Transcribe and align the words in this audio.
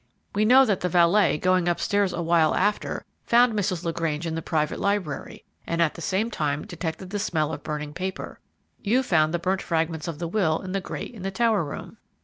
We 0.33 0.45
know 0.45 0.65
that 0.65 0.79
the 0.79 0.89
valet, 0.89 1.37
going 1.37 1.67
up 1.67 1.79
stairs 1.79 2.11
a 2.11 2.23
while 2.23 2.55
after, 2.55 3.05
found 3.23 3.53
Mrs. 3.53 3.83
LaGrange 3.83 4.25
in 4.25 4.33
the 4.33 4.41
private 4.41 4.79
library, 4.79 5.43
and 5.67 5.79
at 5.79 5.93
the 5.93 6.01
same 6.01 6.31
time 6.31 6.65
detected 6.65 7.11
the 7.11 7.19
smell 7.19 7.53
of 7.53 7.61
burning 7.61 7.93
paper. 7.93 8.39
You 8.81 9.03
found 9.03 9.31
the 9.31 9.37
burnt 9.37 9.61
fragments 9.61 10.07
of 10.07 10.17
the 10.17 10.27
will 10.27 10.59
in 10.61 10.71
the 10.71 10.81
grate 10.81 11.13
in 11.13 11.21
the 11.21 11.29
tower 11.29 11.63
room. 11.63 11.97